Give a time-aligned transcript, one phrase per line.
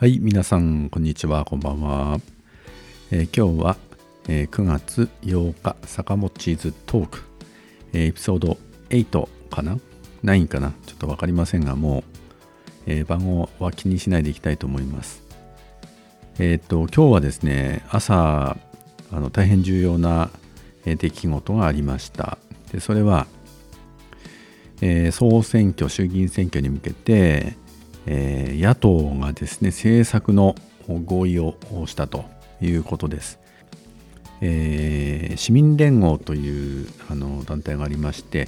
[0.00, 2.18] はい、皆さん、こんにちは、こんばんは。
[3.10, 3.76] えー今日は、
[4.28, 7.22] えー9月8日、坂本チーズトーク、
[7.92, 8.56] えーエピソード
[8.88, 9.78] 8かな
[10.24, 10.72] ?9 かな？
[10.86, 12.02] ちょっとわかりませんが、もう、
[12.86, 15.22] え番号は気にしないでいきたいと思います。
[16.38, 18.56] えっ、と、今日はですね、朝、
[19.12, 20.30] あの大変重要な
[20.86, 22.38] え出来事がありました。
[22.72, 23.26] で、それは、
[24.80, 27.54] え総選挙、衆議院選挙に向けて、
[28.06, 30.54] えー野党がですね、政策の
[30.86, 32.24] 合意をしたと
[32.60, 33.38] いうことです。
[34.40, 38.46] えー市民連合というあの団体がありまして、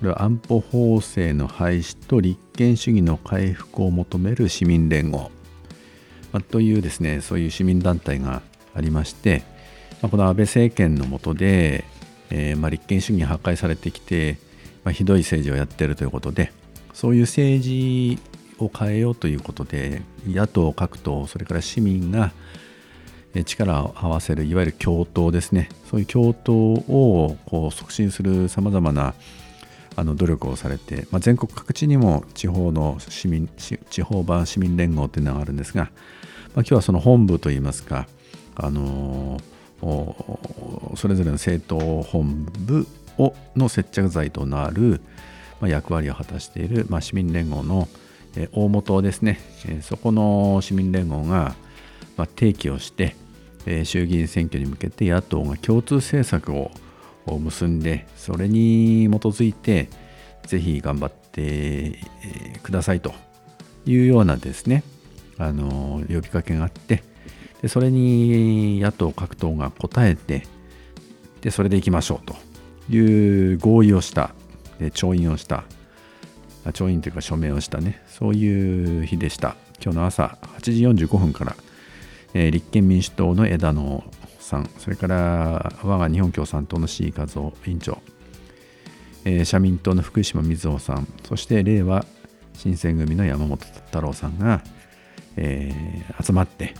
[0.00, 5.30] これは安保法制の廃止と立憲主義の回復を求める市民連合、
[6.32, 8.42] まあというですね、そういう市民団体が
[8.74, 9.42] ありまして、
[10.02, 11.84] まあこの安倍政権の下で、
[12.30, 14.38] えーまあ、立憲主義が破壊されてきて、
[14.84, 16.52] ま、ひどい政治をやっているということで、
[16.94, 18.18] そういう政治
[18.64, 22.32] を変えようということで、野党各党、それから市民が
[23.44, 29.14] 力を合わせる、いわゆる共闘ですね、そういう共闘をこう促進するさまざまな
[29.96, 35.90] あの努力をされて、まあ、全国各地にも地方の市民地方版市民連合というのがあるんですが、まあ、
[36.56, 38.06] 今日はその本部といいますか、
[38.56, 39.60] あのー
[40.96, 45.00] それぞれの政党本部をの接着剤となる、
[45.60, 47.88] まあ、役割を果たしている、まあ、市民連合の、
[48.36, 51.54] え大元ですね、えそこの市民連合が、
[52.16, 53.16] ま、提起をして、
[53.66, 56.70] え衆議院選挙に向けて野党が共通政策を
[57.26, 59.88] 結んでそれに基づいて
[60.46, 61.98] ぜひ頑張って、
[62.62, 63.12] くださいと
[63.86, 64.82] いうようなですね
[65.38, 67.04] あの呼びかけがあって
[67.62, 70.42] でそれに野党各党が応えて
[71.40, 72.34] でそれでいきましょうと
[72.92, 74.34] いう合意をした
[74.92, 75.64] 調印をした
[76.72, 78.02] 調印というか署名をしたね。
[78.06, 79.56] そういう日でした。
[79.82, 81.56] 今日の朝8時45分から、
[82.34, 84.04] えー立憲民主党の枝野
[84.38, 84.70] さん。
[84.78, 87.98] それから我が日本共産党の C 和夫委員長、
[89.24, 91.08] えー社民党の福島瑞穂さん。
[91.24, 92.04] そして令和
[92.54, 94.62] 新選組の山本太郎さんが、
[95.36, 96.74] えー集まって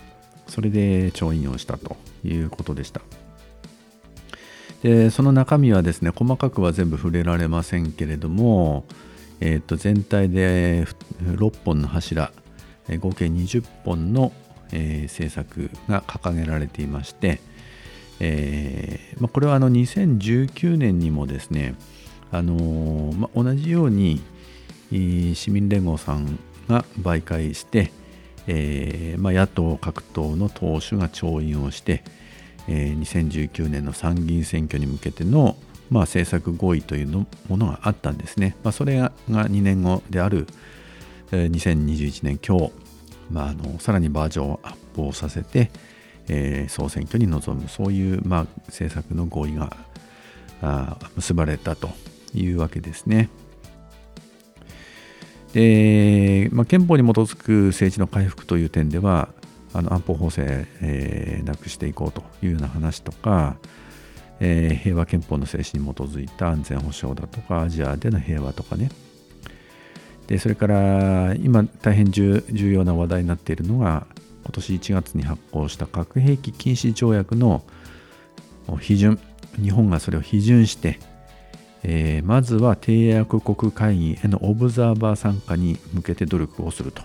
[0.46, 3.00] それで調印をしたということでした。
[4.82, 8.84] でその中身はですね細かくは全部触れられませんけれども、
[9.40, 10.86] えーと全体で
[11.22, 12.32] 6本の柱
[12.98, 14.32] 合計20本の、
[14.72, 17.40] えー政策が掲げられていまして、
[18.20, 21.74] えーまあ、これはあの2019年にもですね、
[22.30, 24.22] あのーまあ、同じように
[24.90, 27.92] 市民連合さんが媒介して、
[28.46, 32.02] えーまあ、野党各党の党首が調印をして、
[32.68, 35.56] えー2019年の参議院選挙に向けての、
[35.90, 38.56] まあ、政策合意というのものがあったんですね。
[38.62, 40.46] まあ、それが2年後である、
[41.32, 42.72] 2021年今日、
[43.30, 45.70] まあ、あのさらにバージョンをアップをさせて、
[46.28, 49.76] えー総選挙に臨むそういう、まあ、政策の合意が
[50.62, 51.90] あ結ばれたと
[52.34, 53.28] いうわけですね。
[55.52, 59.28] で、まあ、憲法に基づく政治の回復という点では
[59.72, 63.56] あの安保法制、えーなくしていこうというような話とか、
[64.40, 68.90] えー平和憲法の精神に基づいた安全保障だとかアジアでの平和とかね
[70.26, 74.06] でそれから今大変重要な話題になっているのが
[74.44, 77.62] 今年1月に発行した核兵器禁止条約の
[78.66, 79.20] 批准
[79.60, 80.98] 日本がそれを批准して、
[81.82, 87.02] えーまずは締約国会議へのオブザーバー参加に向けて努力をすると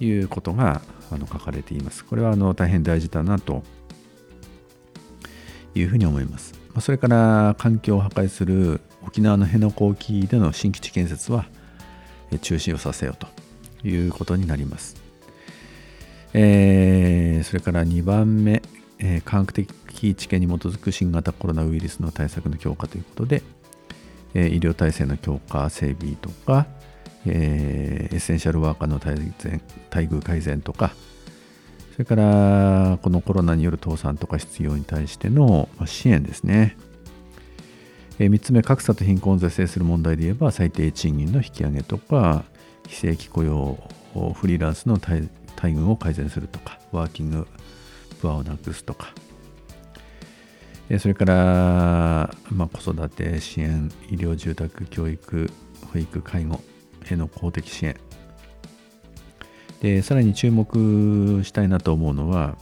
[0.00, 2.04] いうことがあの書かれています。
[2.04, 3.62] これはあの大変大事だなと
[5.74, 6.54] いうふうに思います。
[6.80, 11.46] それから環境を破壊する沖縄の辺野古沖での新基地建設は
[12.40, 14.96] 中止をさせようということになります。
[16.32, 18.62] えーそれから2番目、
[18.98, 23.42] えー科学的知見に基づく新型コロナウイルスの対策の強化ということで、
[24.34, 26.66] えー医療体制の強化整備とか、
[27.26, 30.92] えーエッセンシャルワーカーの待遇改善とか
[31.94, 36.76] それからこのコロナによる倒産とか失業に対しての支援ですね。
[38.18, 42.42] 3つ目、格差と貧困を是正する問題で言えば、最低賃金の引き上げとか、
[42.88, 43.78] 非正規雇用、
[44.34, 45.28] フリーランスの待
[45.62, 47.46] 遇を改善するとか、ワーキング
[48.20, 49.14] プアをなくすとか、
[50.98, 55.48] それから、まあ、子育て支援、医療、住宅、教育、
[55.92, 56.60] 保育、介護
[57.08, 57.94] への公的支援。
[59.84, 62.56] でさらに注目したいなと思うのは、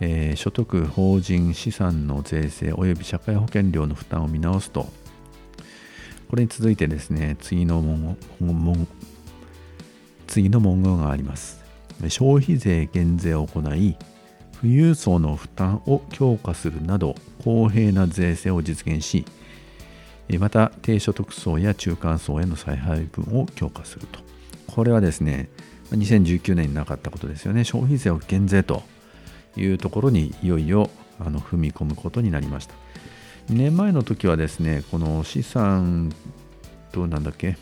[0.00, 4.88] えー所得、法人、資産の税制及び社会保険料の負担を見直すと、
[6.28, 8.88] これに続いてですね、次の文言
[10.26, 11.62] 次の文言があります。
[12.08, 13.96] 消費税減税を行い
[14.60, 17.14] 富裕層の負担を強化するなど
[17.44, 19.24] 公平な税制を実現し
[20.40, 24.18] また低所得層や中間層への再配分を強化すると
[24.66, 25.48] これはですね
[25.92, 27.64] 2019年になかったことですよね。
[27.64, 28.82] 消費税を減税と
[29.56, 32.74] いうところにいよいよあの踏み込むことになりました。
[33.50, 36.12] 2年前の時はですねこの資産
[36.92, 37.56] となんだっけ？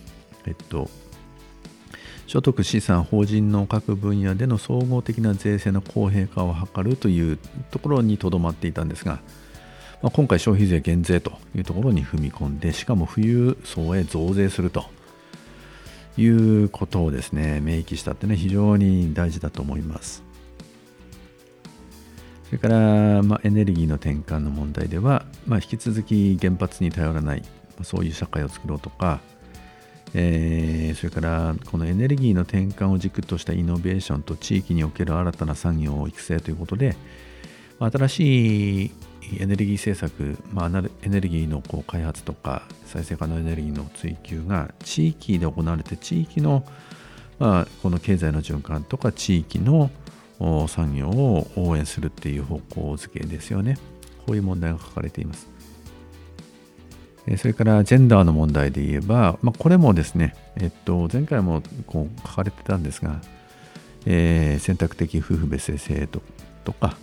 [0.47, 0.89] えっと
[2.27, 7.39] 所得資産法人の各分野での総合的な税制の公平化を図るという
[7.71, 9.21] ところにとどまっていたんですが、
[10.03, 14.87] まあ、今回消費税減税というところに踏み込んでしかも富裕層へ増税すると。
[16.17, 20.23] いうことをですね明記したってね非常に大事だと思います。
[22.47, 27.43] それから、まあ、エネルギーの転換の問題では、まあ、引き続き原発に頼らない、
[27.83, 29.21] そういう社会を作ろうとか
[30.17, 36.97] えー、それからこのエネルギーの転換を軸としたイノベーションと地域における新たな産業を育成ということで
[37.81, 38.93] 新しい
[39.39, 46.65] エネルギー政策、まあ、エネルギーのこう開発とか再生可能エネルギーの追求が地域で行われて地域の、
[47.39, 49.91] まあ、この経済の循環とか地域の
[50.69, 53.79] 産業を応援するっていう方向づけですよね。
[54.27, 55.49] こういう問題が書かれています。
[57.39, 63.21] それからジェンダーの問題で言えば、まあ、これもですね、えっと、前回もこう書かれてたんですが、
[64.05, 66.21] えー、選択的夫婦別姓制度
[66.65, 66.99] とか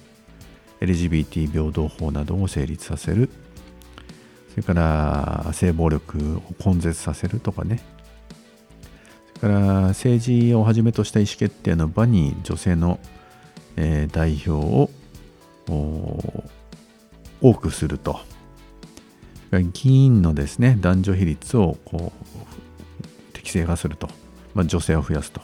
[0.82, 3.30] LGBT 平等法などを成立させる。
[4.50, 7.82] それから性暴力を根絶させるとかね。
[9.40, 13.00] それから政治をはじめとした意思決定の場に女性の、
[13.78, 14.90] え、代表を
[17.40, 18.20] 多くすると。
[19.74, 24.08] 議員のですね男女比率をこう適正化すると、
[24.54, 25.42] まあ、女性を増やすと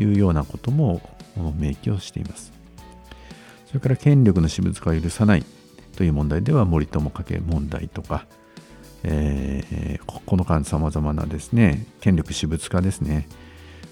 [0.00, 1.00] いうようなことも
[1.56, 2.55] 明記をしています。
[3.76, 5.44] それから権力の私物化を許さない
[5.96, 8.26] という問題では森友家計問題とか、
[9.02, 13.28] えー、この間さまざまなですね権力私物化ですね。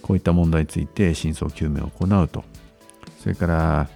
[0.01, 2.45] こういった問題について真相究明を行うと。
[3.21, 3.89] それから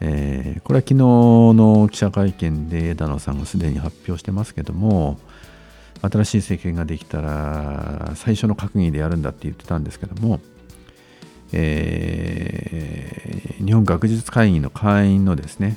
[0.00, 5.18] えー、これは昨日の記者会見で枝野さんがすでに発表してますけども
[6.02, 10.40] 新しい政権ができたら最初の閣議でやるんだって言ってたんですけども、
[11.52, 15.76] えー、日本学術会議の会員のですね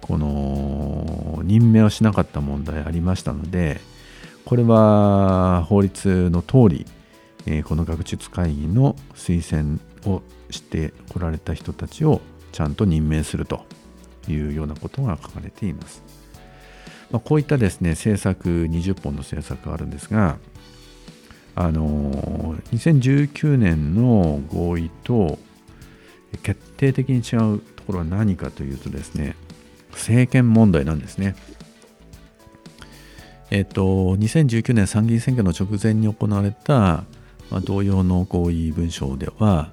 [0.00, 3.80] この任命をしなかった問題ありましたので
[4.44, 6.86] これは法律の通り、
[7.46, 9.78] えー、この学術会議の推薦
[10.12, 12.20] をしてこられた人たちを
[12.52, 13.64] ちゃんと任命すると
[14.28, 16.02] いうようなことが書かれています。
[17.10, 20.38] まあ、こういったですね政策20本の政策があるんですが
[21.54, 25.38] あの2019年の合意と
[26.42, 29.34] 決定的に違うところは何かというとですね
[29.92, 31.34] 政権問題なんですね。
[33.50, 33.82] えっと、
[34.16, 37.04] 2019年参議院選挙の直前に行われた、
[37.50, 39.72] まあ、同様の合意文書では、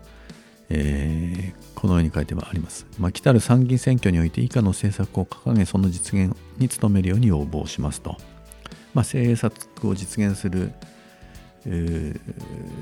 [0.70, 2.88] えー、このように書いてあります。
[2.98, 8.18] まあ、来たる参議院選挙において以下の政策を掲げ、その実現に努めるように要望しますと。
[8.96, 10.72] まあ、政策を実現する、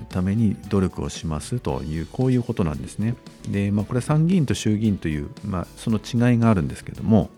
[0.09, 3.15] ために努力をしますという、こういうことなんですね。
[3.49, 7.29] で、まあ、これ参議院と衆議院という、まあ、その違いがあるんですけども、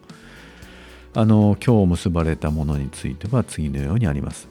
[1.14, 4.48] あの今日結ばれたものについては次のようにあります。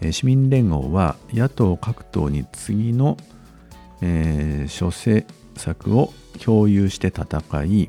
[0.00, 3.16] え、市民連合は野党各党に次の
[4.06, 7.88] えー、諸政策を共有して戦い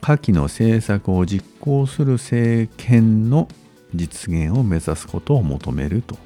[0.00, 3.48] 下記の政策を実行する政権の
[3.94, 6.16] 実現を目指すことを求めると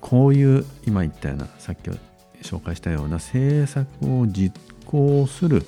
[0.00, 1.90] こういう今言ったようなさっき
[2.42, 3.88] 紹介したような政策
[4.20, 5.64] を実行する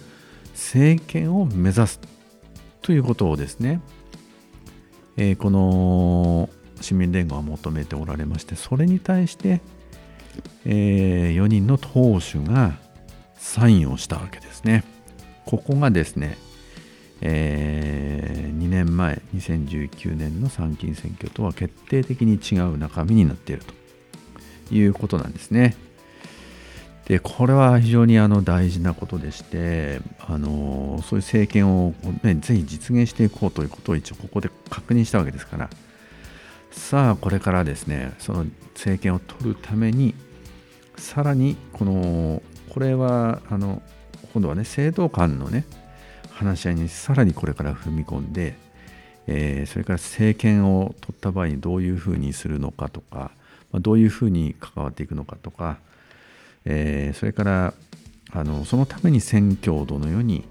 [0.53, 2.01] 政権を目指す
[2.83, 3.81] ということをですね、
[5.17, 9.61] えー、この市民連合は求めておられましてそれに対して
[10.65, 12.77] えー、4人の党首が
[13.37, 14.85] サインをしたわけですね。
[15.47, 16.37] ここがですね、
[17.21, 23.73] えー、2年前、2019年の参議院選挙とは決定的に違う中身になっていると
[24.71, 25.77] いうことなんですね。
[27.07, 35.71] でこれは非常にあの大事なことでして、あのそういう政権を、ね、ぜひ実現していこうということを一応ここで確認したわけですから、
[36.71, 38.45] さあこれからですね、その
[38.75, 40.15] 政権を取るために
[40.99, 43.81] さらにこのこれはあの
[44.35, 45.65] 今度はね政党間のね
[46.31, 48.55] 話し合いにさらにこれから踏み込んで、
[49.27, 53.31] えー、それから政権を取った場合にどういうふうにするのかとか、
[53.75, 55.79] どういうふうに関わっていくのかとか、
[56.65, 57.75] え、それから
[58.31, 60.45] あのそのために選挙をどのように、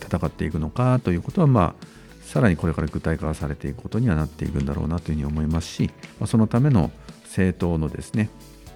[0.00, 1.86] 戦っていくのかということは、まあ、
[2.22, 6.90] さらにこれから具体化されていくことにはなっていくんだろうなというふうに思いますし、ま、そのための
[7.24, 8.30] 政党のですね、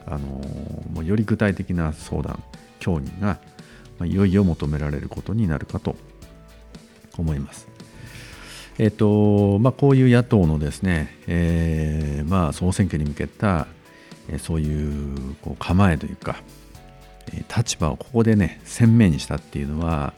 [0.06, 2.42] あのより具体的な相談、
[2.78, 3.38] 協議が、
[3.98, 5.96] ま、いよいよ求められることになるかと
[7.16, 7.69] 思います。
[8.82, 13.66] えっ、とまあ、こういう野党のですね、えー、まあ、総選挙に向けた、
[14.30, 16.42] えそういうこう構えというか
[17.30, 20.14] え、立場をここでね鮮明にしたっていうのは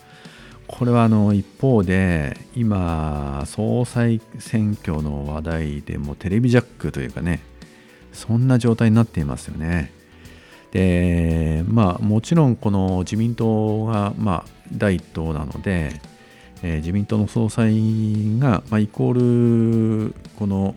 [0.69, 7.41] これはあの一方で今総裁選挙の話題でもテレビジャックというかね
[8.13, 9.93] そんな状態になっていますよね。
[10.71, 16.01] でまあもちろんこの自民党がまあ第一党なので、
[16.63, 17.75] えー、自民党の総裁
[18.39, 20.75] が、まあ、イコールこの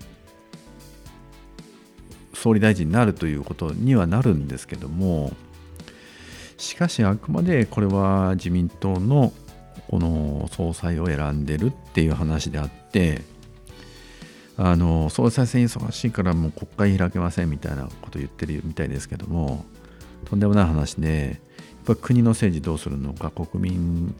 [2.34, 5.34] 総理大臣になるということにはなるんですけども
[6.58, 9.34] しかしあくまでこれは自民党の
[9.90, 13.22] この総裁を選んでるっていう話であって
[14.58, 19.66] あの総裁選忙しいからもう国会開けませんみたいなこと言ってるみたいですけども
[20.26, 21.42] とんでもない話で
[21.94, 24.16] 国の政治どうするのか国民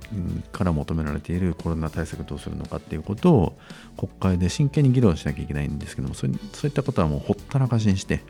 [0.52, 3.58] から求められているコロナ対策どうするのかっていうことを
[3.98, 8.22] 国会で真剣に議論しなきゃいけないんですけどもそういったことはもうほったらかしにして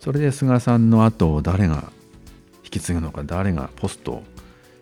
[0.00, 1.92] それで菅さんの後を誰が
[2.64, 4.22] 引き継ぐのか誰がポスト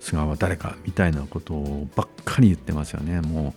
[0.00, 3.20] 菅は誰かみたいなことをばっかり言ってますよね。
[3.20, 3.54] も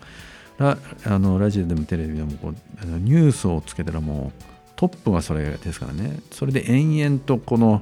[0.59, 2.53] うラあのラジオでもテレビでもこう
[2.85, 4.43] ニュースをつけたらもう
[4.75, 6.19] トップがそれですからね。
[6.31, 7.81] それで延々とこの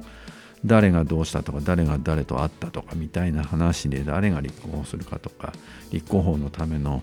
[0.64, 5.52] 誰がどうしたとか誰が誰と会ったとかみたいな話で誰が立候補するかとか
[5.90, 7.02] 立候補のための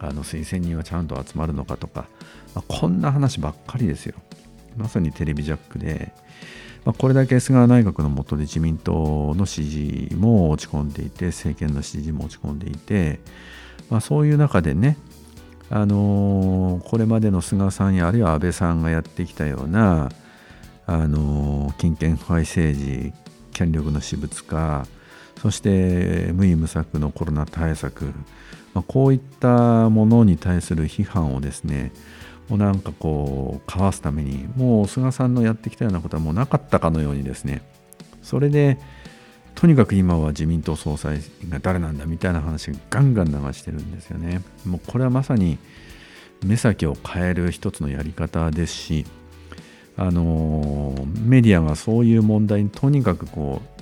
[0.00, 2.06] あの推薦人はちゃんと集まるのかとか、
[2.54, 4.14] まあ、こんな話ばっかりですよ。
[4.76, 6.12] まさにテレビジャックで
[6.84, 13.20] まあ、これだけ菅内閣の下で自民党の支持も落ち込んでいて政権の支持も落ち込んでいて、
[13.90, 14.96] まあ、そういう中でね
[15.70, 20.08] あのー、これまでの菅さんやあるいは安倍さんがやってきたような、
[20.88, 23.12] あの、金権腐敗政治
[23.52, 24.86] 権力の私物化
[25.40, 28.06] そして無為無策のコロナ対策、
[28.74, 31.92] まあ、こういったものに対する批判をですね
[32.48, 37.62] もうなんかこうかわすためにもう菅さんのやってきたようなことはもうなかったかのようにですね
[38.22, 38.78] それで
[39.54, 44.40] とにかく今は自民党総裁が誰なんだみたいな話がガンガン流してるんですよね。
[44.64, 45.58] もうこれはまさに
[46.44, 49.04] 目先を変える一つのやり方ですし
[49.98, 53.80] あのメディアがそういう問題にとにかくこう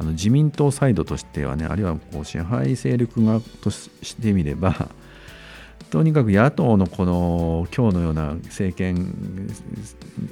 [0.00, 4.88] あの自民党サイドとしてはねあるいはこう支配勢力側としてみれば
[5.90, 9.14] とにかく野党のこの今日のような政権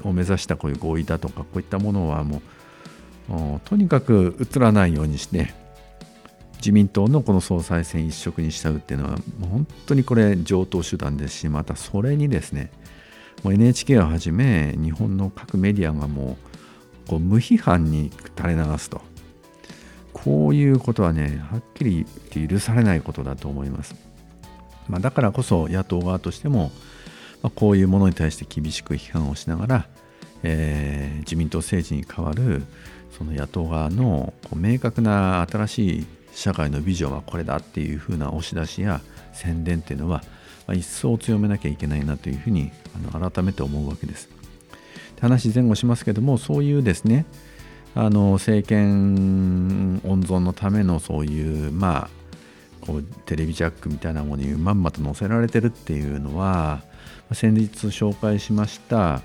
[0.05, 2.41] を目指したこういう合意だとかこういったものはも
[3.29, 5.53] うとにかく映らないようにして
[6.59, 12.71] 自民党のこの総裁選一色にしちゃうっていうのは本当にこれ上等手段ですしまたそれにですね
[13.43, 16.37] もう NHK をはじめ日本の各メディアがも
[17.07, 19.01] うこう無批判に垂れ流すと
[20.13, 23.95] こういうことはねはっきり言って許されないことだと思います。
[24.89, 26.71] まあ、だからこそ野党側としても、
[27.43, 29.89] まあ、こういうものに対して厳しく批判をしながら、
[30.43, 32.63] えー、自民党政治に代わる
[33.17, 39.01] その野党側のこう明確な新しい社会のビジョンはこれだっていうふうな押し出しや
[39.33, 40.23] 宣伝っていうのは、
[40.75, 42.73] 一層強めなきゃいけないなというふうに
[43.13, 44.29] あの改めて思うわけです。
[45.21, 47.25] 話前後しますけどもそういうですね
[47.95, 52.11] あの政権温存のためのそういうまあ
[52.87, 56.83] こうテレビジャックみたいなものにまんまと載せられてるっていうのは
[57.33, 59.23] 先日紹介しました、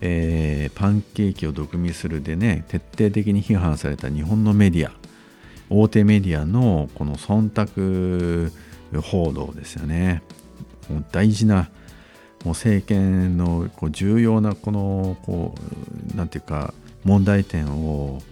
[0.00, 4.92] えー、パンケーキを毒味するでね徹底的に批判された日本のメディア
[5.70, 8.52] 大手メディアのこの忖
[8.92, 10.22] 度報道ですよね
[10.90, 11.70] もう大事な
[12.44, 15.54] もう政権のこう重要なこのこ
[16.12, 16.74] うなんていうか
[17.04, 18.22] 問題点を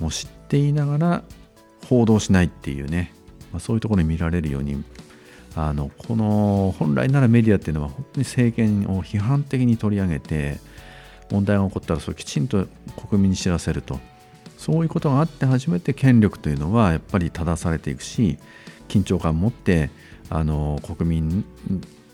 [0.00, 1.22] もう知っていながら
[1.88, 3.12] 報道しないっていうね
[3.54, 4.82] まあ、そういうところに見られるように
[5.54, 10.58] あのこの本来ならメディアっていうのは本当に政権を批判的に取り上げて
[11.30, 12.66] 問題が起こったらそれきちんと
[13.08, 14.00] 国民に知らせると。
[14.58, 18.38] そういうことがあって初めて権力というのはやっぱり正されていくし
[18.88, 19.90] 緊張感を持って
[20.30, 21.44] あの国民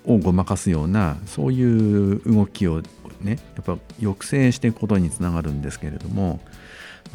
[0.06, 2.82] をごまかすようなそういう動きを
[3.20, 6.40] ねやっぱ抑制していくことにつながるんですけれども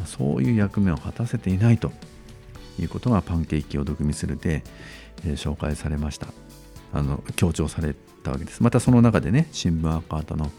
[0.04, 1.92] そういう役目を果たせていないと
[2.78, 4.62] いうことがパンケーキを毒味するで、
[5.24, 6.28] えー、紹介されました。
[6.92, 8.62] あの強調されたわけです。
[8.62, 10.50] またその中でね新聞赤旗の、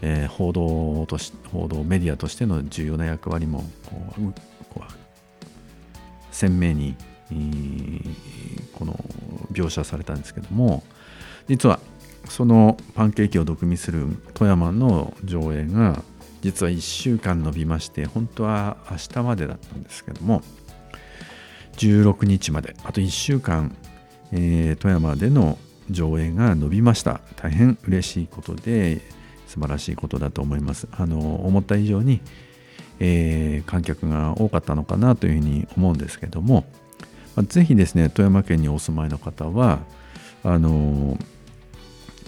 [0.00, 4.32] えー、報道とし報道メディアとしての重要な役割もこう
[4.72, 4.92] こう
[6.30, 6.96] 鮮明に、
[8.74, 8.98] この
[9.52, 10.82] 描写されたんですけども
[11.48, 11.80] 実は
[12.28, 16.02] そのパンケーキを毒味する富山の上映が
[16.40, 20.42] 実は1週間延びまして本当は明日までだったんですけども
[21.76, 23.76] 16日まであと1週間、
[24.32, 25.58] えー、富山での
[25.90, 27.20] 上映が伸びました。
[27.36, 29.00] 大変嬉しいことで
[29.46, 30.88] 素晴らしいことだと思います。
[30.92, 32.20] あの思った以上に、
[33.00, 36.64] えー、観客が多かったのかなというふうに思うんですけども、
[37.48, 39.80] ぜひですね富山県にお住まいの方は
[40.44, 41.16] あの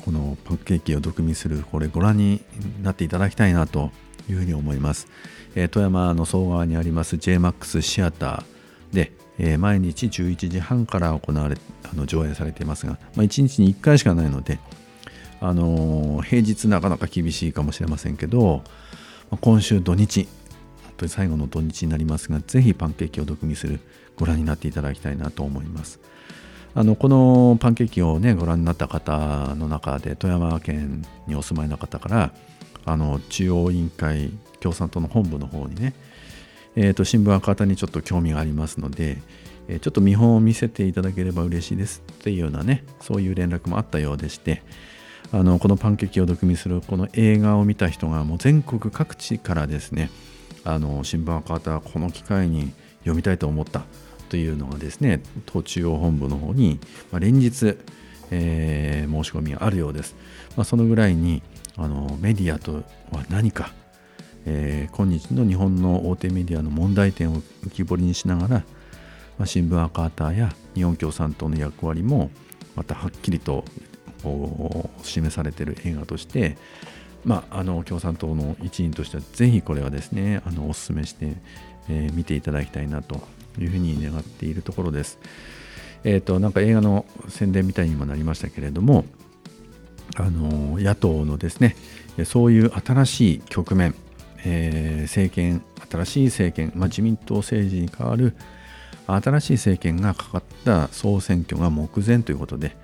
[0.04, 2.42] このパンケーキを毒味するこれご覧に
[2.82, 3.90] なっていただきたいなと
[4.28, 5.08] いうふうに思います、
[5.54, 11.56] えー、富山の総川にあります JMAX シアターで、えー、毎日11時半から行われ
[11.90, 14.58] あの上映されていますが、まあ、1日に1回しかないので、
[15.40, 18.62] あのー、平日なかなか厳しいかもしれませんけど、
[19.40, 20.28] 今週土日
[20.82, 23.80] 本当に最後の土日になりますがぜひパンケーキを毒味する
[24.16, 26.00] ご覧になっていただきたいなと思います。
[26.76, 32.32] あのこのパンケーキをねご覧になった方の中で富山県にお住まいの方から
[32.84, 34.30] あの中央委員会
[34.60, 35.94] 共産党の本部の方にね、
[36.74, 39.18] えー、と新聞赤方にちょっと興味がありますので、
[39.68, 44.62] えー、ちょっと見本を見せていただければ嬉しいですっていうようなねそういう連絡もあったようでして
[45.32, 50.10] あのこのパンケーキを毒味するこの映画を見た人がもう全国各地からですね
[50.64, 53.84] あの新聞赤旗この機会に読みたいと思った
[54.34, 56.80] というのがですね党中央本部の方に、
[57.12, 57.78] ま、連日、
[58.32, 60.16] えー、申し込みがあるようです、
[60.56, 61.40] まあ、そのぐらいに
[61.76, 63.70] あのメディアとは何か、
[64.44, 72.32] えー、今日の日本の大手メディアの問題点を浮き彫りにしながら、まあ、新聞赤旗や日本共産党の役割も
[72.74, 73.64] またはっきりと
[75.04, 76.56] 示されている映画として、
[77.24, 81.36] まあ、あの共産党の一員としてはぜひこれはですねあのお勧めして、
[81.88, 83.28] えー、見ていただきたいなと
[83.60, 85.18] いうふうに願っているところです。
[86.04, 89.04] えっ、ー、となんか映画の宣伝みたいにもなりましたけれども
[90.16, 91.76] あの野党のですね
[92.24, 93.94] そういう新しい局面、
[94.44, 98.36] えー、政権新しい政権、まあ、自民党政治に代わる
[99.06, 102.76] 新しい政権がかかった総選挙が目前ということで、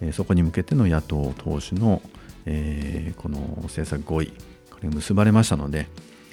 [0.00, 2.02] えー、そこに向けての野党党首の、
[2.46, 4.32] えー、この政策合意
[4.70, 5.88] これ結ばれましたので、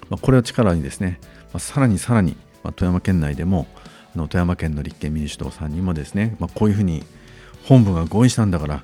[0.10, 1.20] まあ、これを力にですね、
[1.54, 3.68] まあ、さらにさらに、まあ、富山県内でも
[4.16, 7.04] あの富山県の立憲民主党さんにもですね、まあ、こういうふうに
[7.66, 8.84] 本部が合意したんだから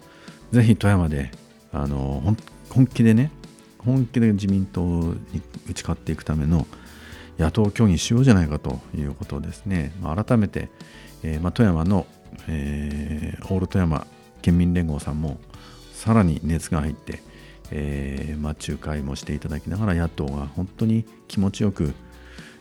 [0.51, 1.31] ぜひ富山で
[1.71, 2.35] あの
[2.69, 3.31] 本気でね
[3.79, 6.65] 本気で自民党に打ち勝っていくための
[7.37, 10.69] 野党協議しようじゃないかということをですね、まあ、改めて、
[11.23, 12.05] えーまあ、富山の、
[12.47, 14.05] えー、オール富山
[14.41, 15.37] 県民連合さんも
[15.93, 17.21] さらに熱が入って、
[17.71, 21.93] えーまあ、仲介もしていただきながら野党が本当に気持ちよく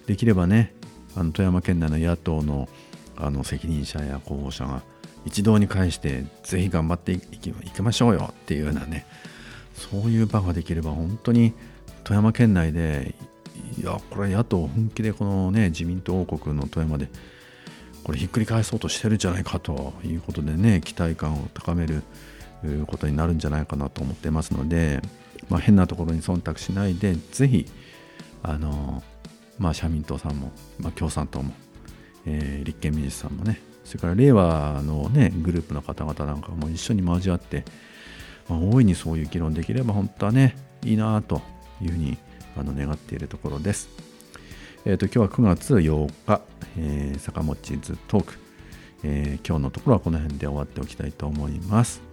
[0.06, 0.72] できればね
[1.18, 2.68] あの富山県内の野党の
[3.16, 4.82] あの責任者や候補者が
[5.24, 9.04] 一堂に会してぜひ頑張っていきましょうよっていうようなね
[9.74, 11.52] そういう場ができれば本当に
[12.04, 13.16] 富山県内で
[13.76, 17.08] いやこれ野党本気でこのね自民党王国の富山で
[18.04, 22.04] これひっくり返そうとしてるんじゃないかということでね期待感を高める
[22.86, 25.02] ことになるんじゃないかなと思ってますので、
[25.48, 27.66] まあ、変なところに忖度しないでぜひ
[28.44, 29.02] あの
[29.58, 31.52] まあ社民党さんも、まあ、共産党も、
[32.26, 37.64] えー、立憲民主さんもねそれから令和のねグループの方々なんかも一緒に交わって、
[38.48, 41.40] まあ、大いにそういう議論できれば本当はねいいなと
[41.80, 42.18] いうふうに
[42.56, 43.88] あの願っているところです。
[44.84, 46.40] えっ、ー、と今日は9月8日、
[46.76, 48.34] えー、坂本ズトーク、
[49.04, 52.07] えー、今日のところはこの辺で終わっておきたいと思います。